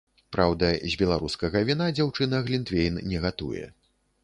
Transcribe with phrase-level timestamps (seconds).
[0.35, 3.65] Праўда, з беларускага віна дзяўчына глінтвейн не гатуе.